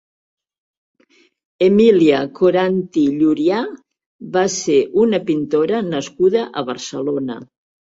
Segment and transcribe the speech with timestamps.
[1.65, 3.61] Emília Coranty Llurià
[4.39, 7.41] va ser una pintora nascuda a Barcelona.